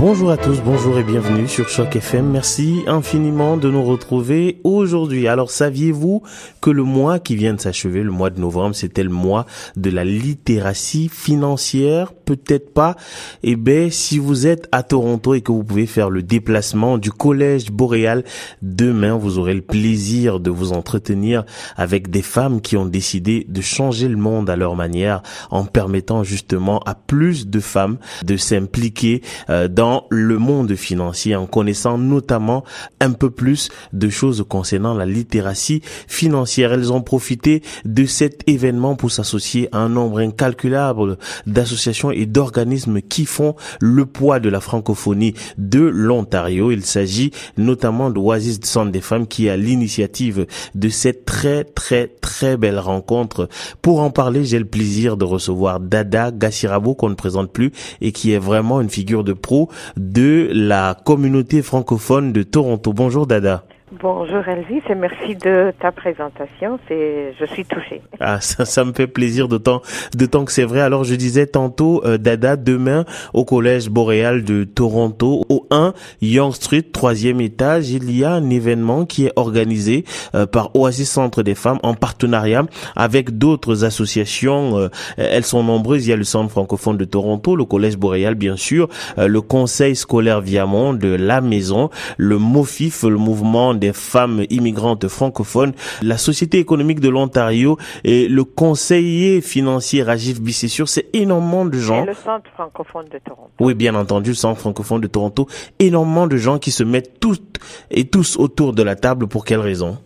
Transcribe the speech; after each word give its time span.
Bonjour 0.00 0.30
à 0.30 0.38
tous, 0.38 0.62
bonjour 0.62 0.98
et 0.98 1.04
bienvenue 1.04 1.46
sur 1.46 1.68
Choc 1.68 1.94
FM. 1.94 2.30
Merci 2.30 2.84
infiniment 2.86 3.58
de 3.58 3.70
nous 3.70 3.84
retrouver 3.84 4.58
aujourd'hui. 4.64 5.28
Alors 5.28 5.50
saviez-vous 5.50 6.22
que 6.62 6.70
le 6.70 6.84
mois 6.84 7.18
qui 7.18 7.36
vient 7.36 7.52
de 7.52 7.60
s'achever, 7.60 8.02
le 8.02 8.10
mois 8.10 8.30
de 8.30 8.40
novembre, 8.40 8.74
c'était 8.74 9.02
le 9.02 9.10
mois 9.10 9.44
de 9.76 9.90
la 9.90 10.06
littératie 10.06 11.10
financière? 11.10 12.14
Peut-être 12.14 12.72
pas. 12.72 12.96
Eh 13.42 13.56
ben, 13.56 13.90
si 13.90 14.18
vous 14.18 14.46
êtes 14.46 14.68
à 14.72 14.82
Toronto 14.82 15.34
et 15.34 15.42
que 15.42 15.52
vous 15.52 15.64
pouvez 15.64 15.84
faire 15.84 16.08
le 16.08 16.22
déplacement 16.22 16.96
du 16.96 17.12
collège 17.12 17.70
boréal 17.70 18.24
demain, 18.62 19.18
vous 19.18 19.38
aurez 19.38 19.52
le 19.52 19.60
plaisir 19.60 20.40
de 20.40 20.48
vous 20.48 20.72
entretenir 20.72 21.44
avec 21.76 22.08
des 22.08 22.22
femmes 22.22 22.62
qui 22.62 22.78
ont 22.78 22.86
décidé 22.86 23.44
de 23.46 23.60
changer 23.60 24.08
le 24.08 24.16
monde 24.16 24.48
à 24.48 24.56
leur 24.56 24.76
manière 24.76 25.22
en 25.50 25.66
permettant 25.66 26.24
justement 26.24 26.78
à 26.86 26.94
plus 26.94 27.48
de 27.48 27.60
femmes 27.60 27.98
de 28.24 28.38
s'impliquer 28.38 29.20
euh, 29.50 29.68
le 30.10 30.38
monde 30.38 30.74
financier 30.74 31.36
en 31.36 31.46
connaissant 31.46 31.98
notamment 31.98 32.64
un 33.00 33.12
peu 33.12 33.30
plus 33.30 33.70
de 33.92 34.08
choses 34.08 34.44
concernant 34.48 34.94
la 34.94 35.06
littératie 35.06 35.82
financière. 36.08 36.72
Elles 36.72 36.92
ont 36.92 37.02
profité 37.02 37.62
de 37.84 38.04
cet 38.06 38.42
événement 38.48 38.96
pour 38.96 39.10
s'associer 39.10 39.68
à 39.72 39.78
un 39.78 39.88
nombre 39.88 40.20
incalculable 40.20 41.18
d'associations 41.46 42.10
et 42.10 42.26
d'organismes 42.26 43.00
qui 43.00 43.24
font 43.24 43.54
le 43.80 44.06
poids 44.06 44.40
de 44.40 44.48
la 44.48 44.60
francophonie 44.60 45.34
de 45.58 45.80
l'Ontario. 45.80 46.70
Il 46.70 46.84
s'agit 46.84 47.30
notamment 47.56 48.10
d'Oasis 48.10 48.60
Centre 48.62 48.92
des 48.92 49.00
femmes 49.00 49.26
qui 49.26 49.48
a 49.48 49.56
l'initiative 49.56 50.46
de 50.74 50.88
cette 50.88 51.24
très 51.24 51.64
très 51.64 52.08
très 52.08 52.56
belle 52.56 52.78
rencontre. 52.78 53.48
Pour 53.82 54.00
en 54.00 54.10
parler, 54.10 54.44
j'ai 54.44 54.58
le 54.58 54.64
plaisir 54.64 55.16
de 55.16 55.24
recevoir 55.24 55.80
Dada 55.80 56.30
Gassirabo 56.30 56.94
qu'on 56.94 57.10
ne 57.10 57.14
présente 57.14 57.52
plus 57.52 57.72
et 58.00 58.12
qui 58.12 58.32
est 58.32 58.38
vraiment 58.38 58.80
une 58.80 58.90
figure 58.90 59.24
de 59.24 59.32
pro 59.32 59.68
de 59.96 60.50
la 60.52 60.96
communauté 61.04 61.62
francophone 61.62 62.32
de 62.32 62.42
Toronto. 62.42 62.92
Bonjour 62.92 63.26
Dada. 63.26 63.64
Bonjour 63.98 64.46
Elvis 64.46 64.82
et 64.88 64.94
merci 64.94 65.34
de 65.34 65.72
ta 65.80 65.90
présentation. 65.90 66.78
C'est, 66.86 67.34
je 67.40 67.44
suis 67.44 67.64
touchée. 67.64 68.00
Ah, 68.20 68.40
ça, 68.40 68.64
ça 68.64 68.84
me 68.84 68.92
fait 68.92 69.08
plaisir 69.08 69.48
d'autant, 69.48 69.82
d'autant 70.14 70.44
que 70.44 70.52
c'est 70.52 70.64
vrai. 70.64 70.80
Alors 70.80 71.02
je 71.02 71.16
disais 71.16 71.48
tantôt, 71.48 72.00
euh, 72.04 72.16
Dada, 72.16 72.54
demain 72.54 73.04
au 73.34 73.44
collège 73.44 73.90
boréal 73.90 74.44
de 74.44 74.62
Toronto, 74.62 75.44
au 75.48 75.66
1 75.72 75.92
Young 76.22 76.52
Street, 76.52 76.82
troisième 76.82 77.40
étage, 77.40 77.90
il 77.90 78.16
y 78.16 78.22
a 78.22 78.30
un 78.30 78.48
événement 78.48 79.06
qui 79.06 79.26
est 79.26 79.32
organisé 79.34 80.04
euh, 80.36 80.46
par 80.46 80.76
Oasis 80.76 81.10
Centre 81.10 81.42
des 81.42 81.56
Femmes 81.56 81.80
en 81.82 81.94
partenariat 81.94 82.62
avec 82.94 83.38
d'autres 83.38 83.82
associations. 83.84 84.78
Euh, 84.78 84.88
elles 85.16 85.44
sont 85.44 85.64
nombreuses. 85.64 86.06
Il 86.06 86.10
y 86.10 86.12
a 86.12 86.16
le 86.16 86.22
Centre 86.22 86.50
francophone 86.50 86.96
de 86.96 87.04
Toronto, 87.04 87.56
le 87.56 87.64
collège 87.64 87.96
boréal 87.96 88.36
bien 88.36 88.56
sûr, 88.56 88.88
le 89.16 89.40
Conseil 89.40 89.96
scolaire 89.96 90.40
Viamont 90.40 90.94
de 90.94 91.08
la 91.08 91.40
Maison, 91.40 91.90
le 92.18 92.38
MOFIF, 92.38 93.02
le 93.02 93.16
mouvement 93.16 93.74
des 93.80 93.92
femmes 93.92 94.44
immigrantes 94.50 95.08
francophones, 95.08 95.72
la 96.02 96.18
Société 96.18 96.58
économique 96.58 97.00
de 97.00 97.08
l'Ontario 97.08 97.78
et 98.04 98.28
le 98.28 98.44
conseiller 98.44 99.40
financier 99.40 100.02
Rajiv 100.02 100.40
Bissessur. 100.40 100.88
C'est 100.88 101.08
énormément 101.12 101.64
de 101.64 101.78
gens. 101.78 102.04
Et 102.04 102.06
le 102.06 102.14
Centre 102.14 102.50
francophone 102.52 103.06
de 103.10 103.18
Toronto. 103.18 103.50
Oui, 103.58 103.74
bien 103.74 103.94
entendu, 103.94 104.30
le 104.30 104.36
Centre 104.36 104.60
francophone 104.60 105.00
de 105.00 105.08
Toronto. 105.08 105.48
Énormément 105.78 106.26
de 106.26 106.36
gens 106.36 106.58
qui 106.58 106.70
se 106.70 106.84
mettent 106.84 107.18
toutes 107.18 107.58
et 107.90 108.04
tous 108.04 108.36
autour 108.36 108.72
de 108.72 108.82
la 108.82 108.94
table. 108.94 109.26
Pour 109.26 109.44
quelles 109.44 109.60
raisons 109.60 109.98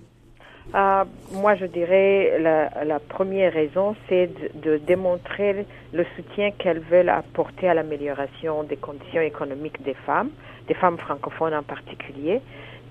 euh, 0.75 1.05
moi, 1.33 1.55
je 1.55 1.66
dirais 1.66 2.36
la, 2.41 2.84
la 2.84 2.98
première 2.98 3.53
raison, 3.53 3.94
c'est 4.09 4.27
de, 4.27 4.70
de, 4.70 4.77
démontrer 4.78 5.66
le 5.92 6.05
soutien 6.16 6.50
qu'elles 6.50 6.81
veulent 6.81 7.11
apporter 7.11 7.69
à 7.69 7.75
l'amélioration 7.75 8.64
des 8.64 8.77
conditions 8.77 9.20
économiques 9.20 9.81
des 9.84 9.94
femmes, 9.94 10.31
des 10.66 10.75
femmes 10.75 10.98
francophones 10.98 11.54
en 11.54 11.62
particulier, 11.62 12.41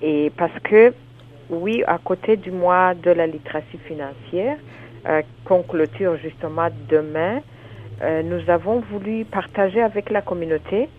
et 0.03 0.31
parce 0.37 0.59
que, 0.59 0.93
oui, 1.49 1.81
à 1.87 1.97
côté 1.97 2.35
du 2.35 2.51
mois 2.51 2.93
de 2.93 3.09
la 3.09 3.25
littératie 3.25 3.79
financière, 3.87 4.57
euh, 5.07 5.21
qu'on 5.45 5.63
clôture 5.63 6.17
justement 6.17 6.67
demain, 6.89 7.39
euh, 8.01 8.21
nous 8.21 8.49
avons 8.49 8.81
voulu 8.91 9.23
partager 9.23 9.81
avec 9.81 10.09
la 10.09 10.21
communauté 10.21 10.89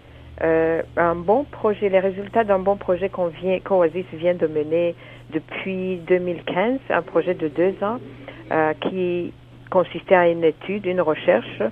euh, 0.43 0.83
un 0.97 1.15
bon 1.15 1.45
projet, 1.45 1.91
les 1.91 2.01
résultats 2.01 2.45
d'un 2.45 2.59
bon 2.59 2.77
projet 2.77 3.11
qu'on 3.11 3.27
vient, 3.27 3.61
qu'Oasis 3.61 4.07
vient 4.15 4.35
de 4.35 4.47
mener 4.47 4.95
depuis 5.31 5.99
2015, 6.09 6.81
un 6.89 7.03
projet 7.03 7.35
de 7.35 7.49
deux 7.49 7.75
ans 7.83 7.99
qui 8.81 9.33
consistait 9.71 10.15
à 10.15 10.29
une 10.29 10.45
étude, 10.45 10.85
une 10.87 11.01
recherche 11.01 11.63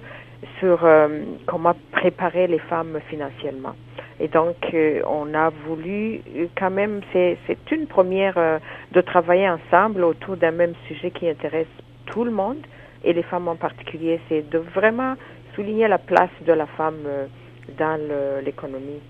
sur 0.58 0.84
euh, 0.84 1.08
comment 1.46 1.74
préparer 1.92 2.46
les 2.46 2.58
femmes 2.58 2.98
financièrement. 3.08 3.74
Et 4.20 4.28
donc, 4.28 4.56
euh, 4.74 5.02
on 5.06 5.34
a 5.34 5.50
voulu 5.66 6.20
euh, 6.36 6.46
quand 6.56 6.70
même, 6.70 7.00
c'est 7.12 7.36
une 7.70 7.86
première 7.86 8.60
de 8.92 9.00
travailler 9.00 9.48
ensemble 9.48 10.04
autour 10.04 10.36
d'un 10.36 10.50
même 10.52 10.74
sujet 10.86 11.10
qui 11.10 11.28
intéresse 11.28 11.66
tout 12.06 12.24
le 12.24 12.30
monde 12.30 12.64
et 13.04 13.12
les 13.12 13.22
femmes 13.22 13.48
en 13.48 13.56
particulier. 13.56 14.20
C'est 14.28 14.48
de 14.48 14.58
vraiment 14.58 15.14
souligner 15.54 15.88
la 15.88 15.98
place 15.98 16.30
de 16.46 16.52
la 16.52 16.66
femme 16.66 17.06
dans 17.78 18.00
l'économie 18.44 19.00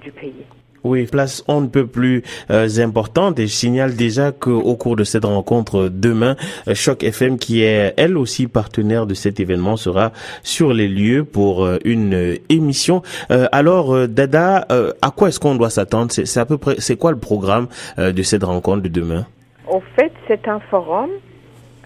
du 0.00 0.12
pays. 0.12 0.44
Oui, 0.82 1.06
place 1.06 1.44
on 1.46 1.60
ne 1.60 1.66
peut 1.66 1.86
plus 1.86 2.22
euh, 2.50 2.68
importante 2.78 3.38
et 3.38 3.46
je 3.46 3.52
signale 3.52 3.96
déjà 3.96 4.32
qu'au 4.32 4.74
cours 4.76 4.96
de 4.96 5.04
cette 5.04 5.24
rencontre 5.24 5.88
demain, 5.92 6.36
euh, 6.68 6.74
Choc 6.74 7.04
FM 7.04 7.38
qui 7.38 7.62
est 7.62 7.92
elle 7.96 8.16
aussi 8.16 8.46
partenaire 8.46 9.06
de 9.06 9.14
cet 9.14 9.40
événement 9.40 9.76
sera 9.76 10.12
sur 10.42 10.72
les 10.72 10.88
lieux 10.88 11.24
pour 11.24 11.64
euh, 11.64 11.78
une 11.84 12.38
émission. 12.48 13.02
Euh, 13.30 13.46
alors 13.52 13.94
euh, 13.94 14.06
Dada, 14.06 14.66
à 15.02 15.10
quoi 15.10 15.28
est-ce 15.28 15.40
qu'on 15.40 15.54
doit 15.54 15.70
s'attendre? 15.70 16.10
C'est 16.12 16.40
à 16.40 16.46
peu 16.46 16.58
près 16.58 16.76
c'est 16.78 16.96
quoi 16.96 17.10
le 17.10 17.18
programme 17.18 17.68
de 17.98 18.22
cette 18.22 18.44
rencontre 18.44 18.82
de 18.82 18.88
demain? 18.88 19.26
Au 19.68 19.82
fait, 19.96 20.12
c'est 20.26 20.48
un 20.48 20.60
forum, 20.60 21.10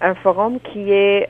un 0.01 0.15
forum 0.15 0.59
qui 0.73 0.91
est 0.91 1.27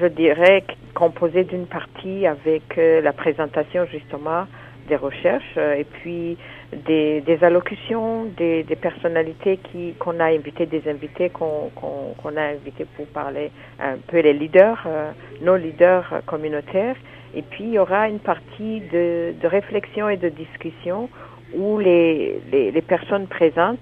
je 0.00 0.06
dirais 0.06 0.64
composé 0.94 1.44
d'une 1.44 1.66
partie 1.66 2.26
avec 2.26 2.62
la 2.76 3.12
présentation 3.12 3.86
justement 3.90 4.46
des 4.88 4.96
recherches 4.96 5.56
et 5.56 5.84
puis 5.84 6.36
des, 6.72 7.38
allocutions, 7.42 8.24
des, 8.36 8.64
personnalités 8.80 9.58
qui 9.58 9.94
qu'on 9.98 10.18
a 10.20 10.26
invitées, 10.26 10.66
des 10.66 10.88
invités 10.88 11.30
qu'on 11.30 11.70
qu'on 11.74 12.14
qu'on 12.20 12.36
a 12.36 12.42
invités 12.42 12.86
pour 12.96 13.06
parler 13.06 13.50
un 13.78 13.96
peu 14.06 14.20
les 14.20 14.32
leaders, 14.32 14.82
euh, 14.86 15.10
nos 15.42 15.56
leaders 15.56 16.22
communautaires. 16.26 16.96
Et 17.34 17.42
puis 17.42 17.64
il 17.64 17.72
y 17.72 17.78
aura 17.78 18.08
une 18.08 18.18
partie 18.18 18.80
de, 18.92 19.34
de 19.40 19.46
réflexion 19.46 20.08
et 20.08 20.16
de 20.16 20.28
discussion 20.28 21.08
où 21.54 21.78
les, 21.78 22.40
les, 22.50 22.70
les 22.70 22.82
personnes 22.82 23.26
présentes 23.26 23.78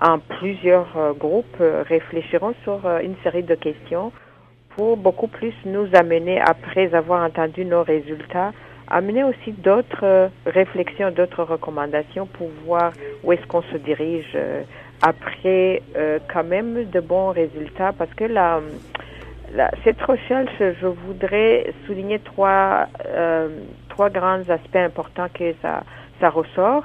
en 0.00 0.18
plusieurs 0.18 0.96
euh, 0.96 1.12
groupes 1.12 1.60
euh, 1.60 1.84
réfléchiront 1.86 2.54
sur 2.64 2.80
une 3.02 3.14
série 3.22 3.44
de 3.44 3.54
questions 3.54 4.12
pour 4.76 4.96
beaucoup 4.96 5.28
plus 5.28 5.54
nous 5.66 5.86
amener 5.94 6.40
après 6.40 6.94
avoir 6.94 7.24
entendu 7.24 7.64
nos 7.64 7.84
résultats 7.84 8.52
amener 8.94 9.24
aussi 9.24 9.50
d'autres 9.50 10.04
euh, 10.04 10.28
réflexions, 10.46 11.10
d'autres 11.10 11.42
recommandations 11.42 12.26
pour 12.26 12.48
voir 12.64 12.92
où 13.24 13.32
est-ce 13.32 13.44
qu'on 13.46 13.62
se 13.62 13.76
dirige 13.76 14.32
euh, 14.36 14.62
après 15.02 15.82
euh, 15.96 16.20
quand 16.32 16.44
même 16.44 16.84
de 16.84 17.00
bons 17.00 17.30
résultats 17.30 17.92
parce 17.92 18.14
que 18.14 18.24
la, 18.24 18.60
cette 19.82 20.00
recherche, 20.00 20.52
je 20.58 20.86
voudrais 20.86 21.72
souligner 21.86 22.18
trois 22.20 22.86
trois 23.88 24.10
grands 24.10 24.42
aspects 24.48 24.84
importants 24.90 25.28
que 25.32 25.52
ça 25.60 25.82
ça 26.20 26.30
ressort. 26.30 26.84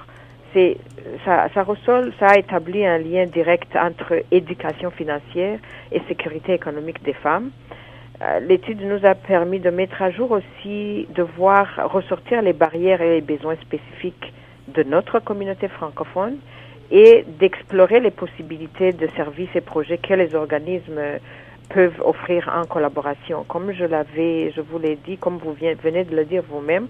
C'est 0.53 0.77
ça, 1.25 1.47
ça 1.53 1.63
ressort, 1.63 2.05
ça 2.19 2.27
a 2.29 2.37
établi 2.37 2.85
un 2.85 2.97
lien 2.97 3.25
direct 3.25 3.75
entre 3.75 4.23
éducation 4.31 4.89
financière 4.91 5.59
et 5.91 6.01
sécurité 6.07 6.53
économique 6.53 7.01
des 7.03 7.13
femmes. 7.13 7.51
Euh, 8.21 8.39
l'étude 8.41 8.81
nous 8.81 9.05
a 9.05 9.15
permis 9.15 9.59
de 9.59 9.69
mettre 9.69 10.01
à 10.01 10.11
jour 10.11 10.31
aussi, 10.31 11.07
de 11.15 11.23
voir 11.23 11.67
ressortir 11.91 12.41
les 12.41 12.53
barrières 12.53 13.01
et 13.01 13.15
les 13.15 13.21
besoins 13.21 13.55
spécifiques 13.57 14.33
de 14.67 14.83
notre 14.83 15.19
communauté 15.19 15.69
francophone 15.69 16.37
et 16.91 17.23
d'explorer 17.39 17.99
les 17.99 18.11
possibilités 18.11 18.91
de 18.91 19.07
services 19.15 19.49
et 19.55 19.61
projets 19.61 19.97
que 19.97 20.13
les 20.13 20.35
organismes 20.35 20.99
peuvent 21.69 22.01
offrir 22.03 22.51
en 22.53 22.65
collaboration. 22.65 23.45
Comme 23.47 23.71
je 23.71 23.85
l'avais, 23.85 24.51
je 24.51 24.59
vous 24.59 24.79
l'ai 24.79 24.97
dit, 24.97 25.17
comme 25.17 25.37
vous 25.37 25.53
venez 25.53 26.03
de 26.03 26.15
le 26.15 26.25
dire 26.25 26.43
vous-même, 26.49 26.87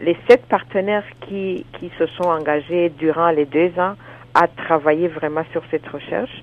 les 0.00 0.16
sept 0.28 0.46
partenaires 0.46 1.04
qui, 1.20 1.64
qui 1.78 1.92
se 1.98 2.06
sont 2.06 2.24
engagés 2.24 2.88
durant 2.88 3.30
les 3.30 3.44
deux 3.44 3.70
ans 3.78 3.94
à 4.34 4.48
travailler 4.48 5.08
vraiment 5.08 5.44
sur 5.52 5.62
cette 5.70 5.86
recherche 5.86 6.42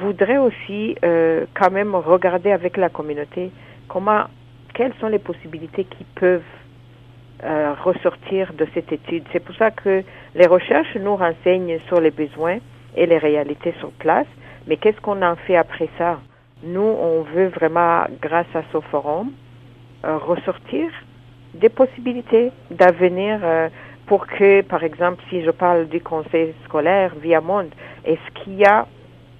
voudraient 0.00 0.38
aussi 0.38 0.94
euh, 1.02 1.46
quand 1.54 1.70
même 1.70 1.94
regarder 1.94 2.52
avec 2.52 2.76
la 2.76 2.90
communauté 2.90 3.50
comment, 3.90 4.24
quelles 4.72 4.94
sont 5.00 5.08
les 5.08 5.18
possibilités 5.18 5.84
qui 5.84 6.04
peuvent 6.14 6.42
euh, 7.42 7.74
ressortir 7.82 8.52
de 8.54 8.66
cette 8.72 8.90
étude? 8.92 9.24
C'est 9.32 9.44
pour 9.44 9.54
ça 9.56 9.70
que 9.70 10.02
les 10.34 10.46
recherches 10.46 10.96
nous 10.96 11.16
renseignent 11.16 11.78
sur 11.88 12.00
les 12.00 12.12
besoins 12.12 12.58
et 12.96 13.06
les 13.06 13.18
réalités 13.18 13.74
sur 13.80 13.90
place, 13.92 14.28
mais 14.66 14.76
qu'est-ce 14.76 15.00
qu'on 15.00 15.20
en 15.22 15.36
fait 15.36 15.56
après 15.56 15.88
ça? 15.98 16.20
Nous, 16.62 16.80
on 16.80 17.22
veut 17.22 17.48
vraiment, 17.48 18.04
grâce 18.22 18.54
à 18.54 18.62
ce 18.72 18.80
forum, 18.80 19.32
euh, 20.04 20.18
ressortir 20.18 20.88
des 21.54 21.68
possibilités 21.68 22.52
d'avenir 22.70 23.40
euh, 23.42 23.68
pour 24.06 24.26
que, 24.26 24.62
par 24.62 24.84
exemple, 24.84 25.22
si 25.30 25.42
je 25.42 25.50
parle 25.50 25.88
du 25.88 26.00
conseil 26.00 26.54
scolaire 26.64 27.12
via 27.20 27.40
Monde, 27.40 27.70
est-ce 28.04 28.42
qu'il 28.42 28.54
y 28.54 28.64
a 28.64 28.86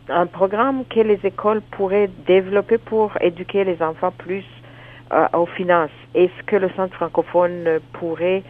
un 0.09 0.27
programme 0.27 0.85
que 0.87 1.01
les 1.01 1.19
écoles 1.25 1.61
pourraient 1.73 2.11
développer 2.27 2.79
pour 2.79 3.13
éduquer 3.21 3.65
les 3.65 3.81
enfants 3.83 4.13
plus 4.17 4.45
euh, 5.13 5.27
aux 5.35 5.47
finances 5.47 5.91
Est-ce 6.15 6.43
que 6.47 6.57
le 6.57 6.71
centre 6.71 6.95
francophone 6.95 7.81
pourrait 7.95 8.43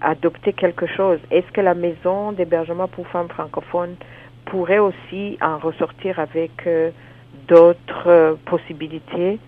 adopter 0.00 0.52
quelque 0.52 0.86
chose? 0.86 1.18
Est-ce 1.30 1.50
que 1.52 1.60
la 1.60 1.74
maison 1.74 2.32
d'hébergement 2.32 2.88
pour 2.88 3.06
femmes 3.08 3.28
francophones 3.28 3.96
pourrait 4.46 4.78
aussi 4.78 5.38
en 5.40 5.58
ressortir 5.58 6.18
avec 6.18 6.66
euh, 6.66 6.90
d'autres 7.46 8.08
euh, 8.08 8.34
possibilités 8.46 9.38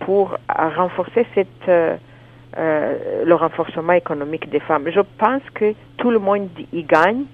pour 0.00 0.36
renforcer 0.48 1.26
cette 1.34 1.70
le 2.56 3.34
renforcement 3.34 3.94
économique 3.94 4.48
des 4.50 4.60
femmes? 4.60 4.88
Je 4.90 5.00
pense 5.18 5.42
que 5.54 5.74
tout 5.96 6.10
le 6.10 6.18
monde 6.18 6.48
y 6.72 6.84
gagne 6.84 7.24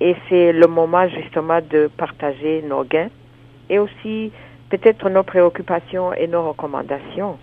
et 0.00 0.14
c'est 0.28 0.52
le 0.52 0.66
moment 0.66 1.08
justement 1.08 1.60
de 1.60 1.88
partager 1.96 2.62
nos 2.62 2.84
gains 2.84 3.08
et 3.68 3.78
aussi 3.78 4.32
peut-être 4.70 5.08
nos 5.08 5.22
préoccupations 5.22 6.12
et 6.12 6.26
nos 6.26 6.48
recommandations. 6.48 7.38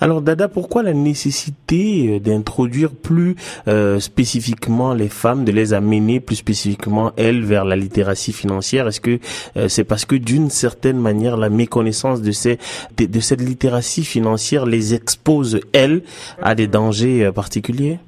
Alors 0.00 0.20
Dada, 0.20 0.48
pourquoi 0.48 0.82
la 0.82 0.92
nécessité 0.92 2.08
euh, 2.08 2.20
d'introduire 2.20 2.90
plus 2.90 3.36
euh, 3.68 4.00
spécifiquement 4.00 4.94
les 4.94 5.08
femmes, 5.08 5.44
de 5.44 5.52
les 5.52 5.72
amener 5.72 6.20
plus 6.20 6.36
spécifiquement 6.36 7.12
elles 7.16 7.44
vers 7.44 7.64
la 7.64 7.76
littératie 7.76 8.32
financière? 8.32 8.88
Est-ce 8.88 9.00
que 9.00 9.18
euh, 9.56 9.68
c'est 9.68 9.84
parce 9.84 10.04
que 10.04 10.16
d'une 10.16 10.50
certaine 10.50 10.98
manière 10.98 11.36
la 11.36 11.50
méconnaissance 11.50 12.20
de 12.20 12.32
ces 12.32 12.58
de, 12.98 13.20
cette 13.20 13.40
littératie 13.40 14.04
financière 14.04 14.66
les 14.66 14.94
expose 14.94 15.60
elles 15.72 16.02
à 16.42 16.54
des 16.54 16.66
dangers 16.66 17.30
particuliers? 17.34 17.98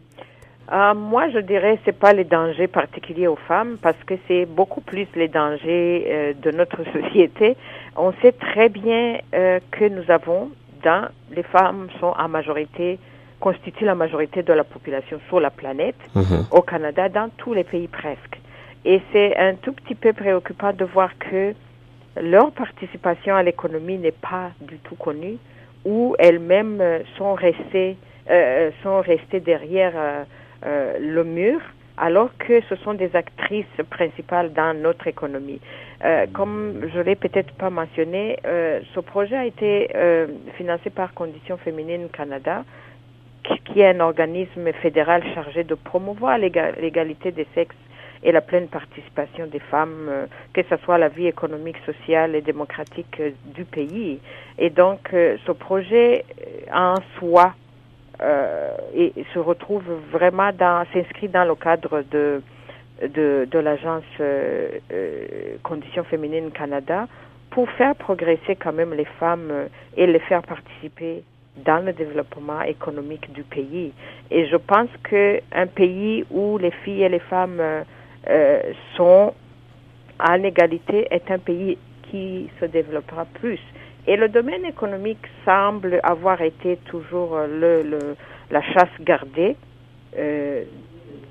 Euh, 0.70 0.94
moi, 0.94 1.30
je 1.30 1.38
dirais 1.38 1.78
c'est 1.84 1.98
pas 1.98 2.12
les 2.12 2.24
dangers 2.24 2.66
particuliers 2.66 3.26
aux 3.26 3.38
femmes 3.48 3.78
parce 3.80 3.96
que 4.06 4.14
c'est 4.26 4.44
beaucoup 4.44 4.82
plus 4.82 5.06
les 5.14 5.28
dangers 5.28 6.04
euh, 6.06 6.32
de 6.34 6.50
notre 6.50 6.84
société. 6.92 7.56
On 7.96 8.12
sait 8.20 8.32
très 8.32 8.68
bien 8.68 9.18
euh, 9.34 9.60
que 9.70 9.86
nous 9.86 10.10
avons 10.10 10.50
dans 10.84 11.08
les 11.34 11.42
femmes 11.42 11.88
sont 12.00 12.14
en 12.16 12.28
majorité 12.28 12.98
constituent 13.40 13.84
la 13.84 13.94
majorité 13.94 14.42
de 14.42 14.52
la 14.52 14.64
population 14.64 15.20
sur 15.28 15.38
la 15.38 15.50
planète, 15.50 15.94
mhm. 16.16 16.46
au 16.50 16.60
Canada, 16.60 17.08
dans 17.08 17.30
tous 17.36 17.54
les 17.54 17.62
pays 17.62 17.86
presque. 17.86 18.40
Et 18.84 19.00
c'est 19.12 19.36
un 19.36 19.54
tout 19.54 19.72
petit 19.72 19.94
peu 19.94 20.12
préoccupant 20.12 20.72
de 20.72 20.84
voir 20.84 21.16
que 21.18 21.54
leur 22.20 22.50
participation 22.50 23.36
à 23.36 23.44
l'économie 23.44 23.96
n'est 23.96 24.10
pas 24.10 24.50
du 24.60 24.78
tout 24.78 24.96
connue, 24.96 25.38
ou 25.84 26.16
elles-mêmes 26.18 26.82
sont 27.16 27.34
restées 27.34 27.96
sont 28.82 29.00
restées 29.00 29.40
derrière 29.40 29.92
euh, 29.96 30.24
le 30.64 31.22
mur, 31.24 31.60
alors 31.98 32.30
que 32.38 32.60
ce 32.68 32.76
sont 32.76 32.94
des 32.94 33.14
actrices 33.14 33.66
principales 33.90 34.52
dans 34.52 34.76
notre 34.80 35.06
économie. 35.06 35.60
Euh, 36.04 36.26
comme 36.32 36.88
je 36.94 37.00
l'ai 37.00 37.16
peut-être 37.16 37.52
pas 37.54 37.70
mentionné, 37.70 38.38
euh, 38.46 38.80
ce 38.94 39.00
projet 39.00 39.36
a 39.36 39.44
été 39.44 39.90
euh, 39.94 40.26
financé 40.56 40.90
par 40.90 41.12
Conditions 41.14 41.56
féminines 41.58 42.08
Canada, 42.12 42.64
qui, 43.64 43.80
est 43.80 43.88
un 43.88 44.00
organisme 44.00 44.72
fédéral 44.74 45.22
chargé 45.34 45.64
de 45.64 45.74
promouvoir 45.74 46.38
l'égalité 46.38 47.32
des 47.32 47.46
sexes 47.54 47.76
et 48.22 48.32
la 48.32 48.40
pleine 48.40 48.68
participation 48.68 49.46
des 49.46 49.60
femmes, 49.60 50.06
euh, 50.08 50.26
que 50.52 50.62
ce 50.68 50.76
soit 50.84 50.98
la 50.98 51.08
vie 51.08 51.26
économique, 51.26 51.76
sociale 51.86 52.34
et 52.34 52.42
démocratique 52.42 53.22
du 53.54 53.64
pays. 53.64 54.20
Et 54.58 54.70
donc, 54.70 55.08
ce 55.12 55.52
projet 55.52 56.24
en 56.72 56.96
soi 57.18 57.54
euh, 58.20 58.70
et, 58.94 59.12
se 59.32 59.38
retrouve 59.38 59.84
vraiment 60.10 60.50
dans, 60.52 60.84
s'inscrit 60.92 61.28
dans 61.28 61.44
le 61.44 61.54
cadre 61.54 62.02
de 62.10 62.42
de, 63.00 63.58
l'agence 63.60 64.02
euh, 64.18 64.70
euh, 64.90 65.56
Conditions 65.62 66.02
féminines 66.02 66.50
Canada 66.50 67.06
pour 67.50 67.70
faire 67.70 67.94
progresser 67.94 68.56
quand 68.56 68.72
même 68.72 68.92
les 68.92 69.04
femmes 69.04 69.52
et 69.96 70.08
les 70.08 70.18
faire 70.18 70.42
participer 70.42 71.22
dans 71.64 71.84
le 71.84 71.92
développement 71.92 72.62
économique 72.62 73.32
du 73.32 73.44
pays. 73.44 73.92
Et 74.32 74.46
je 74.48 74.56
pense 74.56 74.88
que 75.04 75.40
un 75.52 75.68
pays 75.68 76.24
où 76.32 76.58
les 76.58 76.72
filles 76.82 77.04
et 77.04 77.08
les 77.08 77.20
femmes 77.20 77.62
sont 78.96 79.32
en 80.18 80.42
égalité 80.42 81.06
est 81.12 81.30
un 81.30 81.38
pays 81.38 81.78
qui 82.10 82.50
se 82.60 82.64
développera 82.64 83.26
plus. 83.40 83.60
Et 84.06 84.16
le 84.16 84.28
domaine 84.28 84.64
économique 84.64 85.26
semble 85.44 86.00
avoir 86.02 86.40
été 86.40 86.78
toujours 86.86 87.36
euh, 87.36 87.46
le, 87.46 87.90
le 87.90 88.16
la 88.50 88.62
chasse 88.62 88.88
gardée 89.00 89.56
euh, 90.16 90.64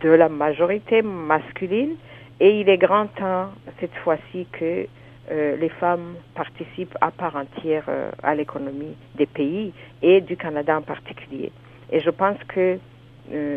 de 0.02 0.10
la 0.10 0.30
majorité 0.30 1.02
masculine. 1.02 1.96
Et 2.40 2.60
il 2.60 2.70
est 2.70 2.78
grand 2.78 3.08
temps 3.08 3.50
cette 3.80 3.96
fois-ci 4.04 4.46
que 4.52 4.86
euh, 5.32 5.56
les 5.58 5.70
femmes 5.70 6.16
participent 6.36 6.96
à 7.02 7.10
part 7.10 7.36
entière 7.36 7.90
à 8.22 8.36
l'économie 8.36 8.96
des 9.16 9.26
pays 9.26 9.74
et 10.04 10.22
du 10.22 10.38
Canada 10.38 10.78
en 10.78 10.84
particulier. 10.84 11.52
Et 11.92 12.00
je 12.00 12.12
pense 12.12 12.38
que, 12.48 12.78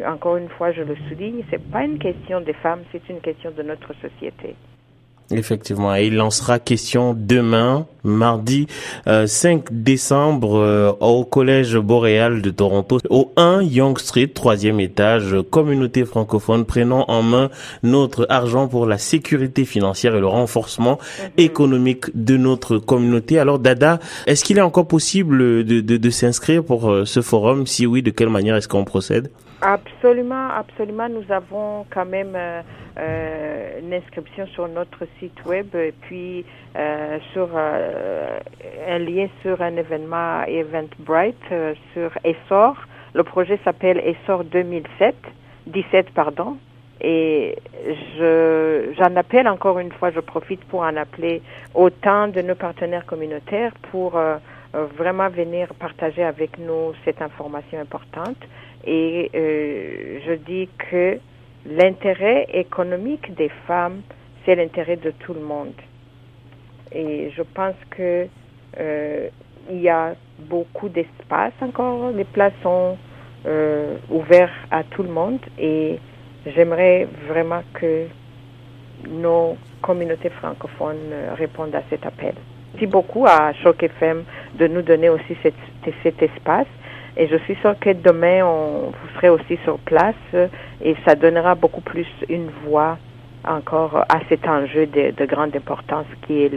encore 0.07 0.39
une 0.39 0.49
fois, 0.49 0.73
je 0.73 0.81
le 0.81 0.97
souligne, 1.09 1.43
c'est 1.51 1.63
pas 1.71 1.85
une 1.85 1.99
question 1.99 2.41
des 2.41 2.55
femmes, 2.55 2.85
c'est 2.91 3.07
une 3.11 3.21
question 3.21 3.51
de 3.51 3.63
notre 3.63 3.93
société. 3.97 4.57
Effectivement, 5.33 5.95
et 5.95 6.07
il 6.07 6.17
lancera 6.17 6.59
question 6.59 7.15
demain, 7.17 7.87
mardi 8.03 8.67
5 9.07 9.07
euh, 9.07 9.59
décembre, 9.71 10.59
euh, 10.59 10.93
au 10.99 11.25
Collège 11.25 11.77
Boréal 11.77 12.43
de 12.43 12.51
Toronto, 12.51 12.99
au 13.11 13.33
1 13.37 13.63
Young 13.63 13.97
Street, 13.99 14.27
troisième 14.27 14.81
étage, 14.81 15.37
communauté 15.51 16.05
francophone, 16.05 16.65
prenant 16.65 17.05
en 17.07 17.23
main 17.23 17.49
notre 17.85 18.27
argent 18.29 18.67
pour 18.67 18.87
la 18.87 18.99
sécurité 18.99 19.65
financière 19.65 20.17
et 20.17 20.21
le 20.21 20.27
renforcement 20.27 20.99
mhm. 20.99 21.31
économique 21.37 22.07
de 22.15 22.37
notre 22.37 22.79
communauté. 22.79 23.39
Alors 23.39 23.61
Dada, 23.61 24.01
est-ce 24.27 24.45
qu'il 24.45 24.59
est 24.59 24.63
encore 24.63 24.89
possible 24.89 25.65
de, 25.65 25.81
de, 25.81 25.97
de 25.97 26.11
s'inscrire 26.11 26.65
pour 26.65 26.91
euh, 26.91 27.05
ce 27.05 27.23
forum? 27.23 27.69
Si 27.69 27.87
oui, 27.87 28.03
de 28.03 28.11
quelle 28.11 28.31
manière 28.31 28.57
est-ce 28.57 28.69
qu'on 28.69 28.85
procède? 28.85 29.31
Absolument, 29.63 30.49
absolument. 30.51 31.09
Nous 31.11 31.31
avons 31.31 31.85
quand 31.91 32.07
même 32.07 32.33
euh, 32.35 32.63
euh, 32.99 33.81
une 33.81 33.93
inscription 33.93 34.47
sur 34.47 34.67
notre 34.69 35.07
site 35.19 35.45
web 35.45 35.75
et 35.75 35.93
puis 36.01 36.47
euh, 36.77 37.19
sur 37.35 37.49
un 37.57 38.99
lien 38.99 39.29
sur 39.43 39.61
un 39.61 39.77
événement 39.77 40.45
Eventbrite 40.45 41.37
sur 41.93 42.11
Essor. 42.25 42.77
Le 43.13 43.23
projet 43.23 43.59
s'appelle 43.63 43.99
Essor 43.99 44.45
2007, 44.45 45.15
17 45.67 46.11
pardon. 46.15 46.57
Et 47.03 47.57
je 48.19 48.93
j'en 48.99 49.15
appelle 49.17 49.49
encore 49.49 49.79
une 49.79 49.93
fois, 49.93 50.11
je 50.11 50.21
profite 50.21 50.65
pour 50.65 50.81
en 50.81 50.97
appeler 50.97 51.43
autant 51.75 52.29
de 52.29 52.41
nos 52.41 52.55
partenaires 52.55 53.05
communautaires 53.05 53.73
pour 53.91 54.19
vraiment 54.73 55.29
venir 55.29 55.69
partager 55.75 56.23
avec 56.23 56.59
nous 56.59 56.93
cette 57.05 57.21
information 57.23 57.81
importante. 57.81 58.39
Et 58.85 59.31
euh, 59.35 60.21
je 60.27 60.33
dis 60.35 60.69
que 60.91 61.19
l'intérêt 61.67 62.47
économique 62.53 63.35
des 63.35 63.51
femmes, 63.67 64.03
c'est 64.45 64.55
l'intérêt 64.55 64.97
de 64.97 65.11
tout 65.11 65.35
le 65.35 65.41
monde. 65.41 65.75
Et 66.93 67.31
je 67.37 67.43
pense 67.43 67.75
que 67.91 68.27
euh, 68.79 69.29
il 69.71 69.81
y 69.81 69.89
a 69.89 70.15
beaucoup 70.39 70.89
d'espace 70.89 71.53
encore. 71.61 72.11
Les 72.13 72.25
places 72.25 72.55
sont 72.63 72.97
euh, 73.47 73.97
ouvertes 74.11 74.53
à 74.71 74.85
tout 74.85 75.03
le 75.03 75.11
monde 75.11 75.41
et 75.59 75.99
j'aimerais 76.47 77.07
vraiment 77.29 77.63
que 77.75 78.07
nos 79.09 79.57
communautés 79.83 80.31
francophones 80.31 81.11
euh, 81.13 81.35
répondent 81.35 81.75
à 81.75 81.83
cet 81.89 82.05
appel. 82.05 82.35
Merci 82.73 82.87
beaucoup 82.87 83.27
à 83.27 83.53
Choc 83.63 83.83
FM 83.83 84.23
de 84.55 84.67
nous 84.69 84.83
donner 84.83 85.09
aussi 85.09 85.37
cet, 85.43 86.23
espace 86.23 86.67
et 87.17 87.27
je 87.27 87.37
suis 87.39 87.57
sûre 87.57 87.75
que 87.81 87.91
demain, 87.91 88.45
on, 88.45 88.91
vous 88.91 89.09
serez 89.17 89.29
aussi 89.29 89.59
sur 89.65 89.79
place 89.81 90.15
et 90.81 90.95
ça 91.05 91.17
donnera 91.17 91.57
beaucoup 91.57 91.81
plus 91.81 92.07
une 92.29 92.49
voix 92.65 92.97
encore 93.47 94.05
à 94.09 94.21
cet 94.29 94.47
enjeu 94.47 94.87
de, 94.87 95.25
grande 95.27 95.57
importance 95.57 96.07
qui 96.27 96.45
est 96.45 96.53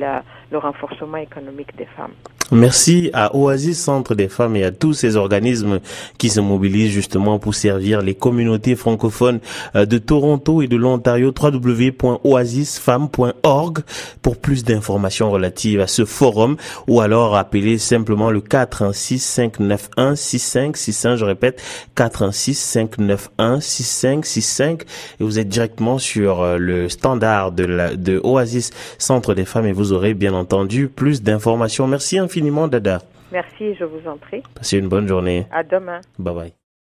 le 0.52 0.58
renforcement 0.58 1.18
économique 1.18 1.76
des 1.76 1.88
femmes. 1.98 2.14
Merci 2.54 3.10
à 3.14 3.36
Oasis 3.36 3.82
Centre 3.82 4.14
des 4.16 4.28
femmes 4.28 4.56
et 4.56 4.64
à 4.64 4.72
tous 4.72 4.94
ces 4.94 5.16
organismes 5.16 5.80
qui 6.18 6.30
se 6.30 6.40
mobilisent 6.40 6.92
justement 6.92 7.38
pour 7.40 7.56
servir 7.56 8.02
les 8.02 8.14
communautés 8.14 8.76
francophones 8.76 9.40
euh, 9.76 9.86
de 9.86 9.98
Toronto 9.98 10.62
et 10.62 10.68
de 10.68 10.78
l'Ontario. 10.78 11.34
www.oasisfemmes.org 11.40 13.80
pour 14.22 14.38
plus 14.38 14.64
d'informations 14.64 15.32
relatives 15.32 15.80
à 15.80 15.88
ce 15.88 16.06
forum 16.06 16.58
ou 16.88 17.02
alors 17.02 17.36
appelez 17.36 17.80
simplement 17.80 18.30
le 18.30 18.42
416 18.42 19.20
591 19.22 20.20
6565. 20.20 21.16
Je 21.16 21.26
répète, 21.26 21.60
416 21.96 22.58
591 22.58 23.64
6565 23.64 24.84
et 25.20 25.24
vous 25.24 25.40
êtes 25.40 25.50
directement 25.50 25.98
sur 25.98 26.42
euh, 26.42 26.58
le 26.58 26.90
standard 26.90 27.52
de, 27.52 27.66
la, 27.66 27.96
de 27.96 28.22
Oasis 28.24 28.70
Centre 28.98 29.34
des 29.34 29.46
femmes 29.46 29.66
et 29.66 29.72
vous 29.72 29.94
aurez 29.94 30.14
bien 30.14 30.34
entendu 30.34 30.88
plus 30.88 31.24
d'informations. 31.24 31.88
Merci 31.88 32.20
infiniment, 32.44 32.68
Dada. 32.68 33.02
Merci, 33.32 33.74
je 33.76 33.86
vous 33.86 34.08
en 34.08 34.18
prie. 34.18 34.44
Passez 34.56 34.78
une 34.78 34.90
bonne 34.90 35.08
journée. 35.08 35.48
À 35.52 35.64
demain. 35.64 36.02
Bye 36.20 36.36
bye. 36.36 36.54